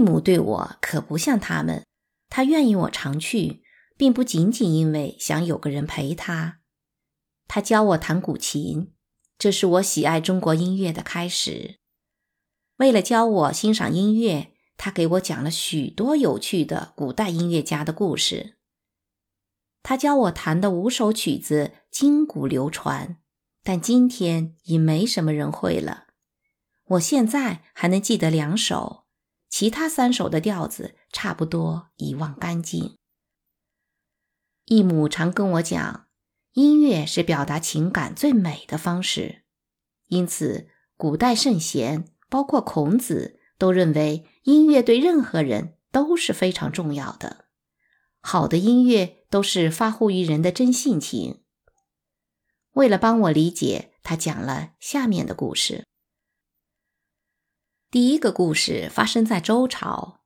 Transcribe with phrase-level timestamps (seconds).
[0.00, 1.84] 母对我可不像他们，
[2.28, 3.62] 他愿意我常去，
[3.96, 6.60] 并不仅仅因为想有个人陪他。
[7.46, 8.92] 他教我弹古琴，
[9.38, 11.78] 这是我喜爱中国音乐的开始。
[12.76, 18.56] 为了教我欣赏音乐，他给我讲了许多有趣的古代音乐家的故事。
[19.82, 23.16] 他教我弹的五首曲子今古流传，
[23.62, 26.06] 但今天已没什么人会了。
[26.84, 29.04] 我现在还能记得两首，
[29.50, 32.96] 其他三首的调子差不多遗忘干净。
[34.64, 36.06] 义母常跟我讲，
[36.52, 39.42] 音乐是表达情感最美的方式，
[40.06, 47.46] 因此古代圣贤，包括孔子，都认为音乐对任何人都是非常重要的。
[48.20, 51.42] 好的音乐都是发乎于人的真性情。
[52.72, 55.88] 为了帮我理解，他讲了下面的故事。
[57.90, 60.20] 第一个故事发生在周朝，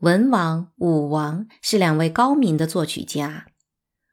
[0.00, 3.46] 文王、武王是两位高明的作曲家。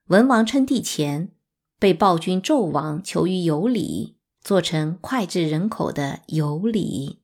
[0.05, 1.33] 文王称帝前，
[1.77, 7.21] 被暴君纣王求于有礼，做成脍炙人口的有礼。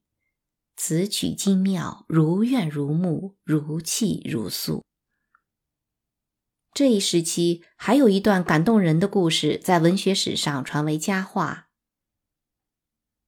[0.76, 4.84] 此曲精妙，如怨如慕，如泣如诉。
[6.74, 11.70] 这一时期还有一段感动人的故事，在文学史上传为佳话。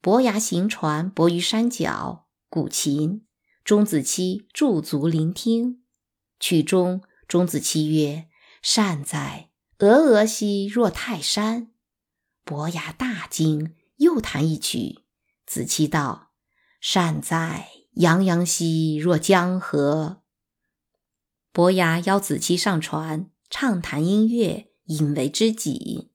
[0.02, 2.23] 伯牙行船，泊于山脚，
[2.54, 3.26] 古琴。
[3.64, 5.82] 钟子期驻足聆听，
[6.40, 8.28] 曲中钟子期曰
[8.62, 11.72] ：“善哉，峨峨兮若泰山。”
[12.46, 15.00] 伯牙大惊，又弹一曲。
[15.48, 16.30] 子期道
[16.80, 20.22] ：“善哉，洋洋兮若江河。”
[21.52, 23.32] 伯牙邀子期上船。
[23.50, 26.12] 畅谈音乐，引为知己。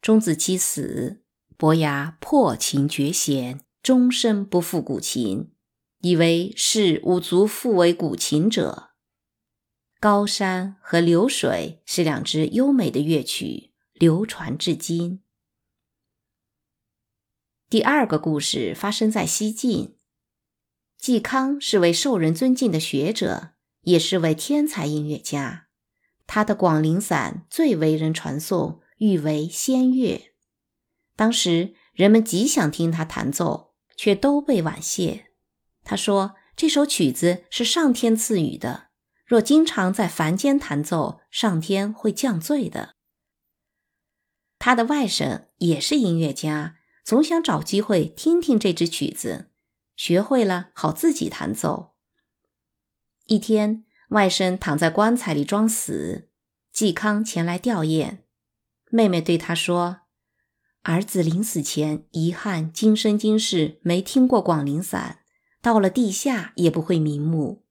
[0.00, 1.22] 钟子期死，
[1.56, 5.50] 伯牙破琴绝弦，终身不复古琴，
[6.02, 8.90] 以为是五足复为古琴者。
[9.98, 15.20] 高山和流水是两支优美的乐曲，流传至今。
[17.68, 19.96] 第二个故事发生在西晋，
[21.00, 25.66] 嵇康是位受人尊敬的学者，也是位天才音乐家。
[26.28, 30.32] 他的《广陵散》最为人传颂，誉为仙乐。
[31.16, 33.71] 当时人们极想听他弹奏，
[34.02, 35.26] 却都被婉谢。
[35.84, 38.88] 他说：“这首曲子是上天赐予的，
[39.24, 42.96] 若经常在凡间弹奏，上天会降罪的。”
[44.58, 49.52] 他的外甥也是音乐家，总想找机会听听这支曲子，
[49.94, 51.94] 学会了好自己弹奏。
[53.26, 53.84] 一天。
[54.08, 56.28] 外甥躺在棺材里装死，
[56.74, 58.18] 嵇康前来吊唁。
[58.90, 60.01] 妹妹对他说
[60.82, 65.20] ：“儿子临死前遗憾今生今世没听过《广陵散》，
[65.62, 67.64] 到了地下也不会瞑目。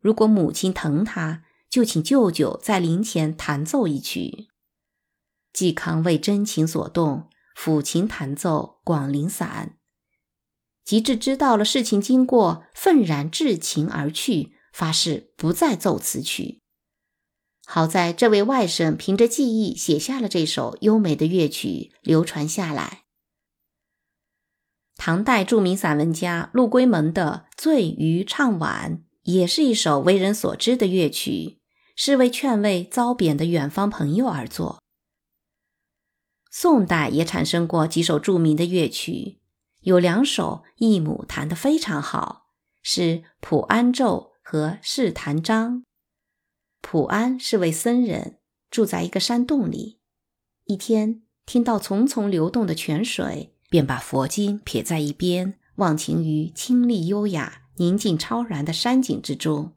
[0.00, 4.48] 如果母亲疼他，就请舅舅在灵前弹奏一曲。”
[5.54, 9.74] 嵇康为真情所动，抚琴弹奏《广陵散》。
[10.84, 14.54] 及至知道了事情经过，愤然置琴而去。
[14.70, 16.62] 发誓不再奏此曲。
[17.70, 23.02] 好在这位外甥凭着记忆写下了这首优美的乐曲，流传下来。
[24.96, 31.58] 唐代著名散文家陆龟蒙的《醉渔唱晚》也是一首为人所知的乐曲，
[31.94, 34.82] 是为劝慰遭贬的远方朋友而作。
[36.50, 39.40] 宋代也产生过几首著名的乐曲，
[39.82, 42.46] 有两首义母弹得非常好，
[42.82, 43.02] 是
[43.40, 44.32] 《普安咒》。
[44.50, 45.84] 和释坛章，
[46.90, 48.38] 普安是位僧人，
[48.70, 50.00] 住在一个山洞里。
[50.64, 59.74] 一天，听到淙淙流动的泉水，便把佛经撇在一边，忘情于清丽优雅、宁静超然的山景之中，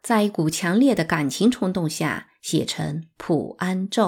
[0.00, 4.04] 在一股强烈的感情冲动下，写成《普安咒》，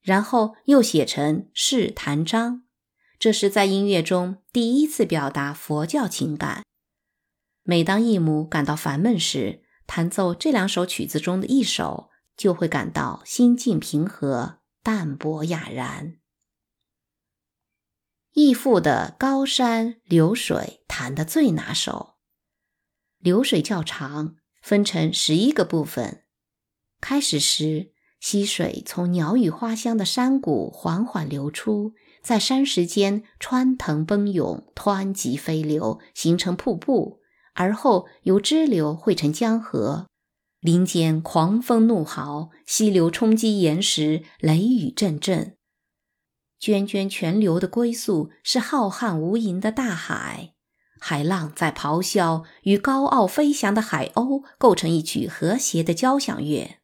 [0.00, 2.62] 然后又写成释坛章。
[3.18, 6.62] 这是在音乐中第一次表达佛教情感。
[7.62, 9.61] 每当义母感到烦闷时，
[9.94, 16.16] 弹奏这两首曲子中的一首，就会感到心境平和、淡泊雅然。
[18.32, 22.14] 义父的高山流水弹得最拿手，
[23.18, 26.22] 流水较长，分成十一个部分。
[26.98, 31.92] 开始时，溪水从鸟语花香的山谷缓缓流出，
[32.22, 37.20] 在山石间穿腾奔涌，湍急飞流，形成瀑布。
[37.54, 40.06] 而后由支流汇成江河，
[40.60, 45.56] 林间狂风怒号，溪流冲击岩石，雷雨阵阵。
[46.60, 50.54] 涓涓泉流的归宿是浩瀚无垠的大海，
[51.00, 56.78] 海浪在咆哮，与高傲飞翔的海鸥构成一曲和谐的交响乐。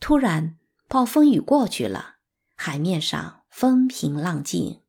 [0.00, 2.16] 突然，暴风雨过去了，
[2.56, 4.80] 海面上风平浪静。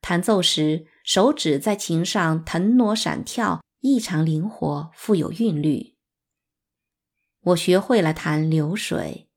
[0.00, 5.96] 弹奏时，手指在琴上腾挪闪跳，异常灵活，富有韵律。
[7.40, 9.28] 我学会了弹流水，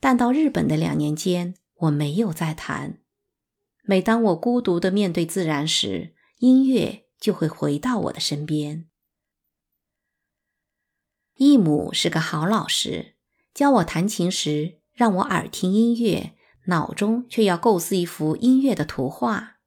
[0.00, 3.00] 但到日本的两年间，我没有再弹。
[3.82, 8.88] 每当我孤独地面对自然时，音乐就会回到我的身边。
[11.34, 13.16] 义母是个好老师，
[13.52, 16.34] 教我弹琴时，让我耳听音乐，
[16.66, 19.59] 脑中却要构思一幅音乐的图画。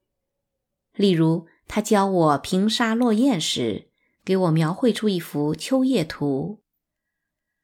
[0.94, 3.90] 例如，他教我平沙落雁时，
[4.24, 6.62] 给我描绘出一幅秋叶图：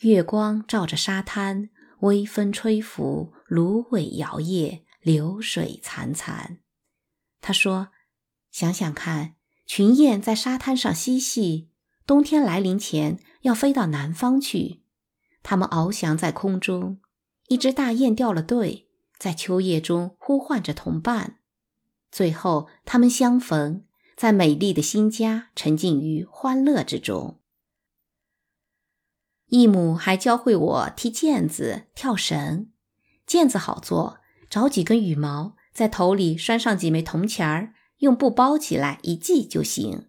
[0.00, 6.58] 月光照着沙滩，微风吹拂，芦苇摇曳，流水潺潺。
[7.40, 7.88] 他说。
[8.52, 11.70] 想想看，群雁在沙滩上嬉戏，
[12.04, 14.82] 冬天来临前要飞到南方去。
[15.44, 16.98] 它们翱翔在空中，
[17.46, 21.38] 一只大雁掉了队，在秋叶中呼唤着同伴。
[22.10, 23.84] 最后，他们相逢，
[24.16, 27.40] 在美丽的新家沉浸于欢乐之中。
[29.46, 32.70] 义母还教会我踢毽子、跳绳。
[33.26, 34.18] 毽子好做，
[34.48, 37.74] 找几根羽毛，在头里拴上几枚铜钱儿。
[37.98, 40.08] 用布包起来一系就行。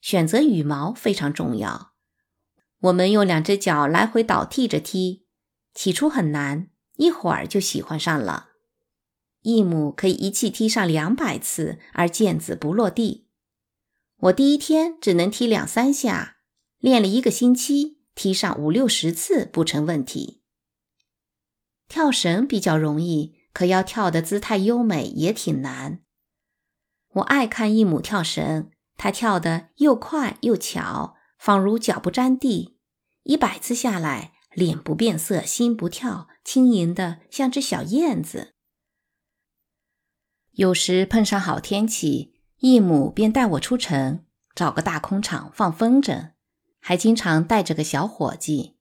[0.00, 1.92] 选择羽毛非常重要。
[2.78, 5.26] 我们用两只脚来回倒替着踢，
[5.74, 8.50] 起初很难，一会儿就喜欢上了。
[9.46, 13.28] 义母可以一气踢上两百次，而毽子不落地。
[14.16, 16.38] 我第一天只能踢两三下，
[16.78, 20.42] 练了一个星期，踢上五六十次不成问题。
[21.86, 26.00] 跳绳比较容易，可要跳的姿态优美也挺难。
[27.12, 32.80] 我爱看义母跳绳，她跳得又快又巧，仿如脚不沾地。
[33.22, 38.55] 一百次下来，脸不变色，心不跳，轻盈的像只小燕子。
[40.56, 44.24] 有时碰上好天气，义母便带我出城，
[44.54, 46.30] 找个大空场放风筝，
[46.80, 48.76] 还经常带着个小伙计。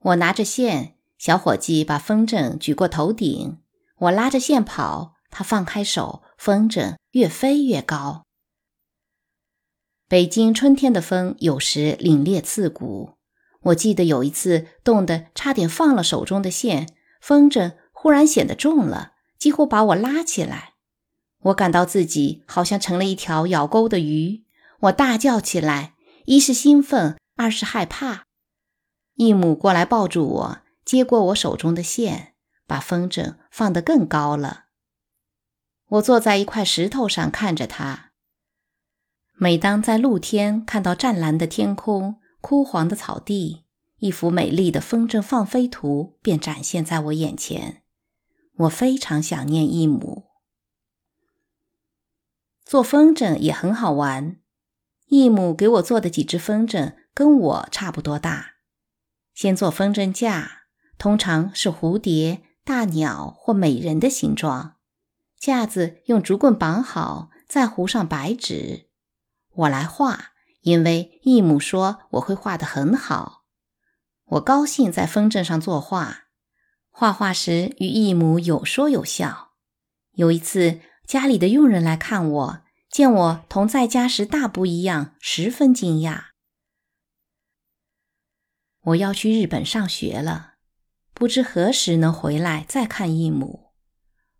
[0.00, 3.56] 我拿着线，小伙计把风筝举过头顶，
[4.00, 6.96] 我拉着线跑，他放开手，风筝。
[7.12, 8.24] 越飞越高。
[10.08, 13.18] 北京春天的风有时凛冽刺骨。
[13.64, 16.88] 我记得有一次冻得差点放了手中的线，
[17.20, 20.71] 风筝忽然显得重了，几乎把我拉起来。
[21.42, 24.44] 我感到自己好像成了一条咬钩的鱼。
[24.80, 25.94] 我大叫起来，
[26.24, 28.24] 一是兴奋，二是害怕。
[29.14, 32.34] 义母过来抱住我，接过我手中的线，
[32.66, 34.64] 把风筝放得更高了。
[35.88, 38.12] 我坐在一块石头上看着它。
[39.34, 43.64] 每当在露天看到湛蓝的天空、枯黄的草地，
[43.98, 47.82] 一幅美丽的风筝放飞图便展现在我眼前。
[48.58, 50.31] 我非常想念义母。
[52.72, 54.38] 做风筝也很好玩。
[55.08, 58.52] 义母给我做的几只风筝跟我差不多大。
[59.34, 60.62] 先做风筝架，
[60.96, 64.76] 通常是蝴蝶、大鸟或美人的形状。
[65.38, 68.88] 架子用竹棍绑好，再糊上白纸。
[69.54, 70.28] 我来画，
[70.62, 73.42] 因为义母说我会画得很好。
[74.24, 76.20] 我高兴在风筝上作画，
[76.88, 79.50] 画画时与义母有说有笑。
[80.12, 82.61] 有一次，家里的佣人来看我，
[82.92, 86.24] 见我同在家时大不一样，十分惊讶。
[88.82, 90.56] 我要去日本上学了，
[91.14, 93.70] 不知何时能回来再看义母。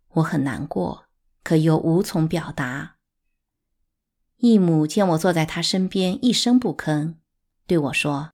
[0.09, 1.05] 我很难过，
[1.41, 2.97] 可又无从表达。
[4.37, 7.15] 义母见我坐在他身边，一声不吭，
[7.65, 8.33] 对我说：“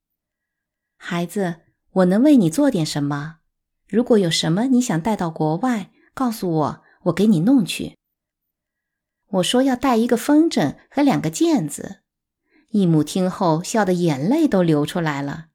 [0.99, 1.61] 孩子，
[1.91, 3.37] 我能为你做点什么？
[3.87, 7.97] 如果有什么你想带到国外，告诉我，我给你弄去。”
[9.31, 12.01] 我说要带一个风筝和两个毽子。
[12.69, 15.47] 义母听后笑得眼泪都流出来了。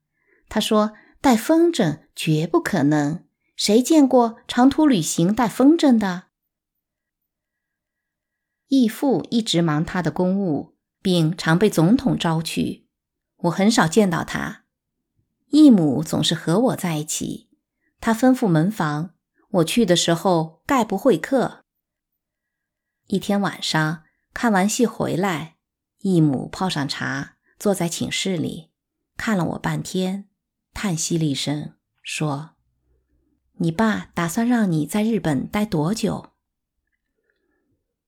[0.48, 3.24] 他说：“带风筝绝不可能。”
[3.56, 6.24] 谁见过长途旅行带风筝的？
[8.66, 12.88] 义父一直忙他的公务，并常被总统招去，
[13.42, 14.64] 我很少见到他。
[15.50, 17.48] 义母总是和我在一起，
[18.00, 19.14] 他吩咐门房，
[19.50, 21.63] 我去的时候概不会客。
[23.06, 25.56] 一天晚上看完戏回来，
[25.98, 28.70] 义母泡上茶，坐在寝室里，
[29.16, 30.28] 看了我半天，
[30.72, 32.52] 叹息了一声，说。
[33.58, 36.32] 你爸打算让你在日本待多久？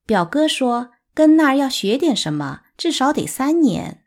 [0.04, 4.04] 表哥说跟那儿要学点什么，至少得三年。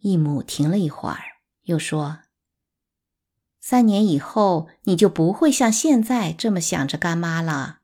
[0.00, 1.20] 义母停了一会儿，
[1.62, 2.20] 又说
[3.60, 7.79] ：“三年以后，你就不会像现在这么想着干妈了。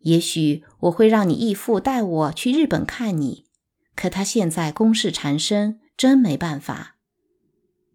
[0.00, 3.46] 也许我会让你义父带我去日本看你，
[3.94, 6.96] 可他现在公事缠身，真没办法。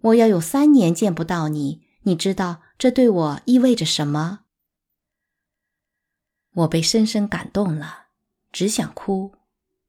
[0.02, 4.42] 我要有三年见不到你，你知道这对我意味着什么？”
[6.54, 8.06] 我被深深感动了，
[8.52, 9.34] 只想哭，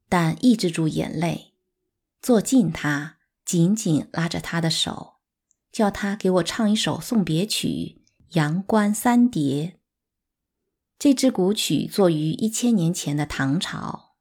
[0.09, 1.53] 但抑制住眼泪，
[2.21, 3.15] 坐近他。
[3.45, 5.13] 紧紧拉着他的手，
[5.71, 8.01] 叫他给我唱一首送别曲
[8.35, 9.76] 《阳关三叠》。
[10.99, 14.15] 这支古曲作于一千年前的唐朝。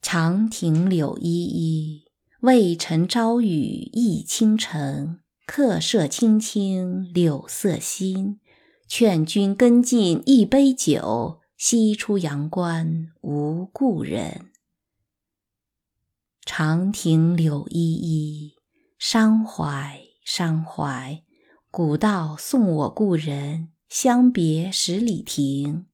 [0.00, 2.06] 长亭柳依依，
[2.40, 5.20] 渭城朝雨浥轻尘。
[5.44, 8.40] 客舍青青柳色新，
[8.88, 14.50] 劝君更尽一杯酒，西出阳关无故人。
[16.44, 18.54] 长亭柳依依，
[18.98, 21.22] 伤怀伤怀。
[21.70, 25.84] 古道送我故人，相别十里亭。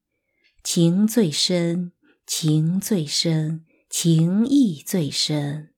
[0.63, 1.91] 情最深，
[2.25, 5.71] 情最深，情意最深，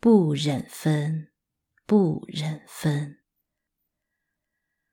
[0.00, 1.28] 不忍分，
[1.86, 3.18] 不忍分。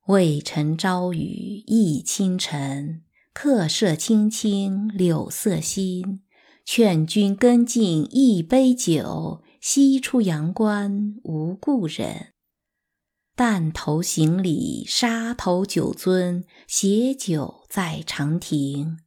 [0.09, 3.01] 渭城朝雨浥轻尘，
[3.33, 6.21] 客舍青青柳色新。
[6.63, 12.33] 劝君更尽一杯酒，西出阳关无故人。
[13.41, 18.99] 但头行礼沙头酒樽，携酒在长亭。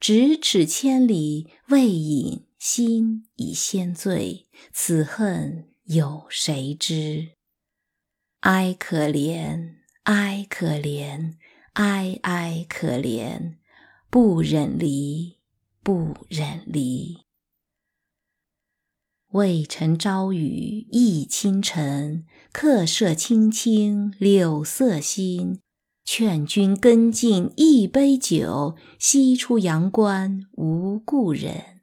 [0.00, 4.46] 咫尺千里未饮，心已先醉。
[4.72, 7.32] 此恨有谁知？
[8.40, 11.34] 哀可怜，哀可怜，
[11.74, 13.56] 哀哀可怜，
[14.08, 15.36] 不忍离。
[15.82, 17.18] 不忍离。
[19.32, 25.58] 渭城朝雨浥轻尘，客舍青青柳色新。
[26.04, 31.80] 劝君更尽一杯酒，西出阳关无故人。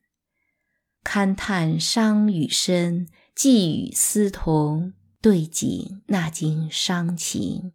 [1.04, 7.72] 堪叹伤与深，寄与思同，对景那经伤情。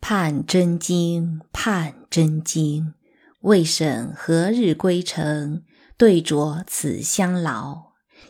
[0.00, 2.94] 盼真经，盼真经。
[3.42, 5.62] 未审何日归程？
[5.98, 7.85] 对酌此相劳，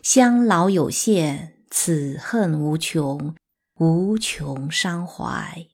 [0.09, 3.35] 相老有限，此恨无穷，
[3.77, 5.67] 无穷伤怀。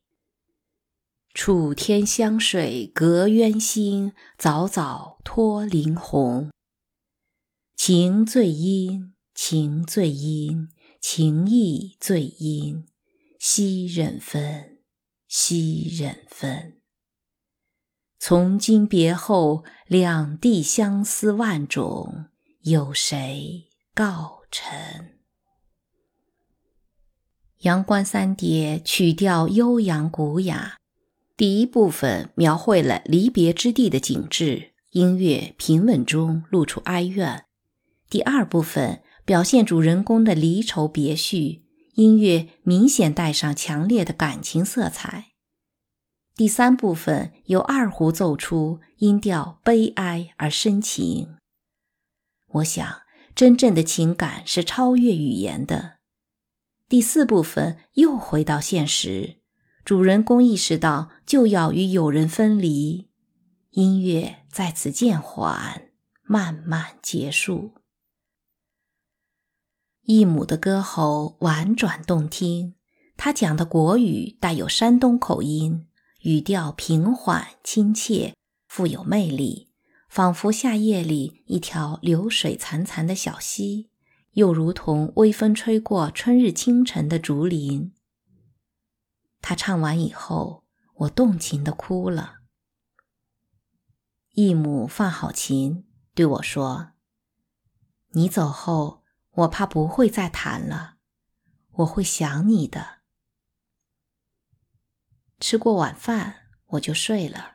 [1.35, 6.49] 楚天湘水隔渊心，早早托林鸿。
[7.75, 10.67] 情最阴，情最阴，
[10.99, 12.87] 情意最阴，
[13.39, 14.79] 惜忍分，
[15.27, 16.81] 惜忍分。
[18.17, 22.25] 从今别后，两地相思万种，
[22.61, 24.71] 有谁告成？
[27.59, 30.79] 阳关三叠曲调悠扬古雅，
[31.37, 37.43] 第一部分描绘了离别之地的景致，音乐平稳中露出哀怨；
[38.09, 41.61] 第二部分表现主人公的离愁别绪，
[41.93, 45.33] 音乐明显带上强烈的感情色彩。
[46.35, 51.37] 第三部分由二胡奏出，音调悲哀而深情。
[52.53, 53.02] 我想，
[53.35, 55.97] 真正的情感是超越语言的。
[56.87, 59.37] 第四部分又回到现实，
[59.83, 63.09] 主人公意识到就要与友人分离，
[63.71, 65.89] 音乐在此渐缓，
[66.23, 67.73] 慢慢结束。
[70.03, 72.75] 义母的歌喉婉转动听，
[73.17, 75.87] 他讲的国语带有山东口音。
[76.21, 78.33] 语调平缓亲切，
[78.69, 79.72] 富有魅力，
[80.13, 83.89] 仿佛夏夜里一条流水潺潺的小溪，
[84.33, 87.91] 又如同微风吹过春日清晨的竹林。
[89.41, 90.65] 他唱完以后，
[90.97, 92.41] 我动情的哭了。
[94.33, 96.91] 义母放好琴，对我说
[98.13, 100.97] ：“你走后，我怕不会再弹了，
[101.71, 102.99] 我会想你的。”
[105.41, 107.53] 吃过晚饭，我就睡了。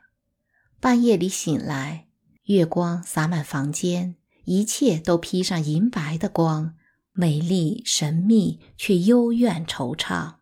[0.81, 2.08] 半夜里醒来，
[2.49, 6.75] 月光洒满房间，一切都披上银白的光，
[7.13, 10.37] 美丽神秘却幽怨惆怅。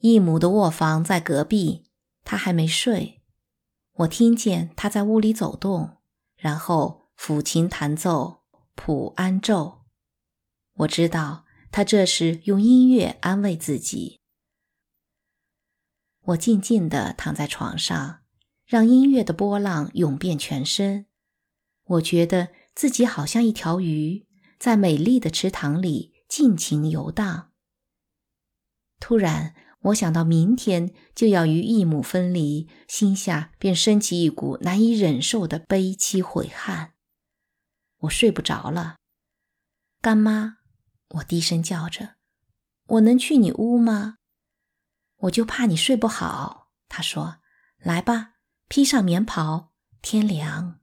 [0.00, 1.84] 义母的卧房在隔壁，
[2.22, 3.22] 她还没睡。
[3.94, 5.96] 我听见她在屋里走动，
[6.36, 8.42] 然后抚琴弹奏
[8.74, 9.64] 《普安咒》。
[10.80, 14.20] 我知道她这是用音乐安慰自己。
[16.24, 18.18] 我静静地躺在床上，
[18.66, 21.06] 让音乐的波浪涌遍全身，
[21.84, 24.26] 我觉得自己好像一条鱼，
[24.58, 27.52] 在美丽的池塘里尽情游荡。
[28.98, 36.90] 突然，我想到明天就要与义母分离，心下便升起一股难以忍受的悲戚悔恨。
[37.98, 38.96] 我睡不着了，
[40.00, 40.56] 干妈，
[41.10, 42.16] 我低声叫着
[42.88, 44.16] ：“我能去你屋吗？”
[45.22, 46.72] 我就怕你睡不好。
[46.88, 47.38] 她说
[47.78, 48.32] ：“来吧，
[48.68, 50.80] 披上棉袍，天凉。”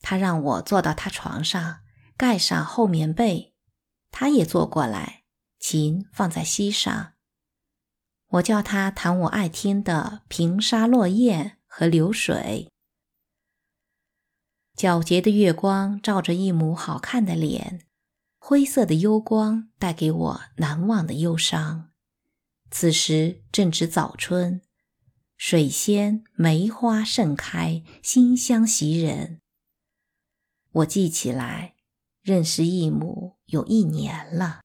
[0.00, 1.80] 他让我坐到他床上，
[2.16, 3.54] 盖上厚棉被，
[4.10, 5.24] 他也坐过来，
[5.58, 7.14] 琴放在膝上。
[8.28, 12.68] 我叫他弹我爱听的《平沙落雁》和《流水》。
[14.76, 17.86] 皎洁的月光照着一抹好看的脸，
[18.38, 21.92] 灰色的幽光带给我难忘的忧伤。
[22.70, 24.60] 此时正值早春，
[25.36, 29.40] 水仙、梅花盛开，馨香袭人。
[30.72, 31.74] 我记起来，
[32.22, 34.63] 认识义母有一年了。